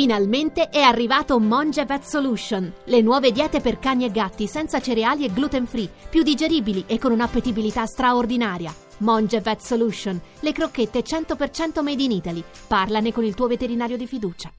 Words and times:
Finalmente 0.00 0.70
è 0.70 0.80
arrivato 0.80 1.38
Monge 1.38 1.84
Vet 1.84 2.04
Solution, 2.04 2.72
le 2.84 3.02
nuove 3.02 3.32
diete 3.32 3.60
per 3.60 3.78
cani 3.78 4.06
e 4.06 4.10
gatti 4.10 4.46
senza 4.46 4.80
cereali 4.80 5.26
e 5.26 5.30
gluten 5.30 5.66
free, 5.66 5.90
più 6.08 6.22
digeribili 6.22 6.84
e 6.86 6.98
con 6.98 7.12
un'appetibilità 7.12 7.84
straordinaria. 7.84 8.74
Monge 9.00 9.42
Vet 9.42 9.60
Solution, 9.60 10.18
le 10.40 10.52
crocchette 10.52 11.02
100% 11.02 11.82
made 11.82 12.02
in 12.02 12.12
Italy. 12.12 12.42
Parlane 12.66 13.12
con 13.12 13.24
il 13.24 13.34
tuo 13.34 13.46
veterinario 13.46 13.98
di 13.98 14.06
fiducia. 14.06 14.52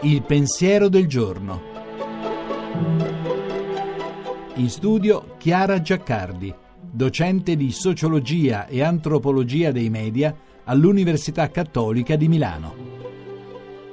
Il 0.00 0.22
pensiero 0.22 0.88
del 0.88 1.06
giorno. 1.06 1.62
In 4.54 4.68
studio 4.68 5.36
Chiara 5.38 5.80
Giaccardi 5.80 6.52
docente 6.90 7.56
di 7.56 7.70
sociologia 7.70 8.66
e 8.66 8.82
antropologia 8.82 9.70
dei 9.70 9.88
media 9.90 10.34
all'Università 10.64 11.48
Cattolica 11.48 12.16
di 12.16 12.28
Milano. 12.28 12.74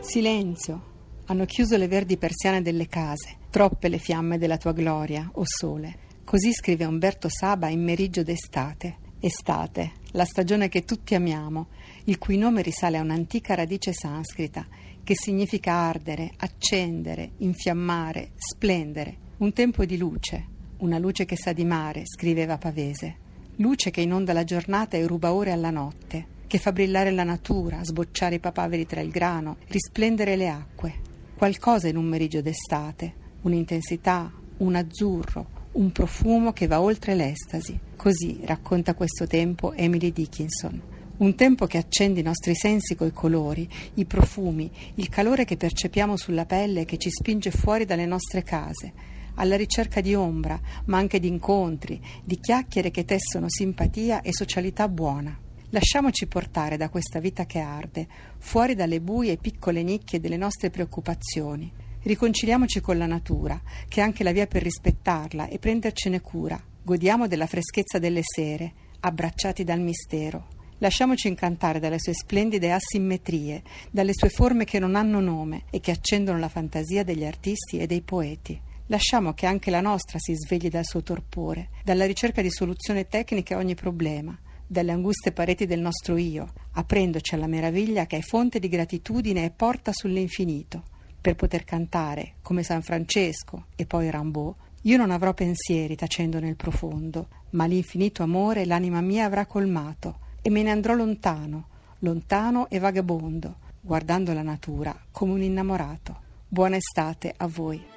Silenzio. 0.00 0.86
Hanno 1.26 1.44
chiuso 1.44 1.76
le 1.76 1.88
verdi 1.88 2.16
persiane 2.16 2.62
delle 2.62 2.86
case, 2.86 3.36
troppe 3.50 3.88
le 3.88 3.98
fiamme 3.98 4.38
della 4.38 4.56
tua 4.56 4.72
gloria, 4.72 5.28
o 5.34 5.42
sole. 5.44 6.06
Così 6.24 6.52
scrive 6.52 6.86
Umberto 6.86 7.28
Saba 7.28 7.68
in 7.68 7.84
Meriggio 7.84 8.22
d'estate. 8.22 8.96
Estate, 9.20 9.92
la 10.12 10.24
stagione 10.24 10.68
che 10.68 10.84
tutti 10.84 11.14
amiamo, 11.14 11.68
il 12.04 12.18
cui 12.18 12.38
nome 12.38 12.62
risale 12.62 12.96
a 12.96 13.02
un'antica 13.02 13.54
radice 13.54 13.92
sanscrita 13.92 14.66
che 15.02 15.14
significa 15.14 15.72
ardere, 15.72 16.32
accendere, 16.36 17.32
infiammare, 17.38 18.32
splendere, 18.36 19.16
un 19.38 19.52
tempo 19.52 19.84
di 19.84 19.96
luce, 19.96 20.46
una 20.78 20.98
luce 20.98 21.24
che 21.24 21.36
sa 21.36 21.52
di 21.52 21.64
mare, 21.64 22.02
scriveva 22.04 22.58
Pavese. 22.58 23.26
Luce 23.56 23.90
che 23.90 24.00
inonda 24.00 24.32
la 24.32 24.44
giornata 24.44 24.96
e 24.96 25.06
ruba 25.06 25.32
ore 25.32 25.50
alla 25.50 25.70
notte, 25.70 26.36
che 26.46 26.58
fa 26.58 26.70
brillare 26.70 27.10
la 27.10 27.24
natura, 27.24 27.82
sbocciare 27.82 28.36
i 28.36 28.40
papaveri 28.40 28.86
tra 28.86 29.00
il 29.00 29.10
grano, 29.10 29.56
risplendere 29.68 30.36
le 30.36 30.48
acque. 30.48 30.94
Qualcosa 31.36 31.88
in 31.88 31.96
un 31.96 32.04
meriggio 32.04 32.40
d'estate, 32.40 33.12
un'intensità, 33.42 34.32
un 34.58 34.74
azzurro, 34.76 35.56
un 35.72 35.90
profumo 35.90 36.52
che 36.52 36.68
va 36.68 36.80
oltre 36.80 37.14
l'estasi. 37.14 37.78
Così 37.96 38.40
racconta 38.44 38.94
questo 38.94 39.26
tempo 39.26 39.72
Emily 39.72 40.12
Dickinson. 40.12 40.80
Un 41.16 41.34
tempo 41.34 41.66
che 41.66 41.78
accende 41.78 42.20
i 42.20 42.24
nostri 42.24 42.54
sensi 42.54 42.94
coi 42.94 43.10
colori, 43.10 43.68
i 43.94 44.04
profumi, 44.04 44.70
il 44.94 45.08
calore 45.08 45.44
che 45.44 45.56
percepiamo 45.56 46.16
sulla 46.16 46.46
pelle 46.46 46.82
e 46.82 46.84
che 46.84 46.98
ci 46.98 47.10
spinge 47.10 47.50
fuori 47.50 47.84
dalle 47.84 48.06
nostre 48.06 48.44
case 48.44 49.16
alla 49.38 49.56
ricerca 49.56 50.00
di 50.00 50.14
ombra, 50.14 50.60
ma 50.86 50.98
anche 50.98 51.20
di 51.20 51.28
incontri, 51.28 52.00
di 52.24 52.38
chiacchiere 52.38 52.90
che 52.90 53.04
tessono 53.04 53.46
simpatia 53.48 54.20
e 54.20 54.32
socialità 54.32 54.88
buona. 54.88 55.38
Lasciamoci 55.70 56.26
portare 56.26 56.76
da 56.76 56.88
questa 56.88 57.20
vita 57.20 57.46
che 57.46 57.58
arde, 57.58 58.06
fuori 58.38 58.74
dalle 58.74 59.00
buie 59.00 59.32
e 59.32 59.36
piccole 59.36 59.82
nicchie 59.82 60.18
delle 60.18 60.36
nostre 60.36 60.70
preoccupazioni. 60.70 61.70
Riconciliamoci 62.02 62.80
con 62.80 62.96
la 62.96 63.06
natura, 63.06 63.60
che 63.86 64.00
è 64.00 64.04
anche 64.04 64.24
la 64.24 64.32
via 64.32 64.46
per 64.46 64.62
rispettarla 64.62 65.48
e 65.48 65.58
prendercene 65.58 66.20
cura. 66.20 66.58
Godiamo 66.82 67.26
della 67.26 67.46
freschezza 67.46 67.98
delle 67.98 68.22
sere, 68.22 68.72
abbracciati 69.00 69.62
dal 69.62 69.80
mistero. 69.80 70.48
Lasciamoci 70.78 71.28
incantare 71.28 71.80
dalle 71.80 71.98
sue 71.98 72.14
splendide 72.14 72.72
asimmetrie, 72.72 73.62
dalle 73.90 74.12
sue 74.14 74.30
forme 74.30 74.64
che 74.64 74.78
non 74.78 74.94
hanno 74.94 75.20
nome 75.20 75.64
e 75.70 75.80
che 75.80 75.90
accendono 75.90 76.38
la 76.38 76.48
fantasia 76.48 77.04
degli 77.04 77.24
artisti 77.24 77.78
e 77.78 77.86
dei 77.86 78.00
poeti. 78.00 78.58
Lasciamo 78.90 79.34
che 79.34 79.44
anche 79.44 79.70
la 79.70 79.82
nostra 79.82 80.18
si 80.18 80.34
svegli 80.34 80.70
dal 80.70 80.86
suo 80.86 81.02
torpore, 81.02 81.68
dalla 81.84 82.06
ricerca 82.06 82.40
di 82.40 82.50
soluzione 82.50 83.06
tecnica 83.06 83.54
a 83.54 83.58
ogni 83.58 83.74
problema, 83.74 84.36
dalle 84.66 84.92
anguste 84.92 85.32
pareti 85.32 85.66
del 85.66 85.80
nostro 85.80 86.16
io, 86.16 86.52
aprendoci 86.72 87.34
alla 87.34 87.46
meraviglia 87.46 88.06
che 88.06 88.16
è 88.16 88.20
fonte 88.22 88.58
di 88.58 88.68
gratitudine 88.68 89.44
e 89.44 89.50
porta 89.50 89.92
sull'infinito, 89.92 90.84
per 91.20 91.34
poter 91.34 91.64
cantare, 91.64 92.36
come 92.40 92.62
San 92.62 92.80
Francesco 92.80 93.66
e 93.76 93.84
poi 93.84 94.10
Rimbaud, 94.10 94.54
io 94.82 94.96
non 94.96 95.10
avrò 95.10 95.34
pensieri 95.34 95.94
tacendo 95.94 96.40
nel 96.40 96.56
profondo, 96.56 97.28
ma 97.50 97.66
l'infinito 97.66 98.22
amore 98.22 98.64
l'anima 98.64 99.02
mia 99.02 99.26
avrà 99.26 99.44
colmato, 99.44 100.20
e 100.40 100.48
me 100.48 100.62
ne 100.62 100.70
andrò 100.70 100.94
lontano, 100.94 101.68
lontano 101.98 102.70
e 102.70 102.78
vagabondo, 102.78 103.56
guardando 103.82 104.32
la 104.32 104.42
natura 104.42 104.98
come 105.10 105.32
un 105.32 105.42
innamorato. 105.42 106.20
Buona 106.48 106.76
estate 106.76 107.34
a 107.36 107.46
voi. 107.46 107.96